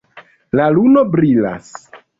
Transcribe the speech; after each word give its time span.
La 0.59 0.65
luno 0.79 1.05
brilas. 1.17 1.73